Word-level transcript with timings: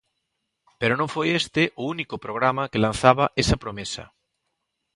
Pero 0.79 0.93
non 0.99 1.09
foi 1.15 1.27
este 1.41 1.63
o 1.79 1.83
"único" 1.93 2.15
programa 2.25 2.69
que 2.71 2.83
lanzaba 2.85 3.25
esa 3.41 3.61
promesa. 3.63 4.03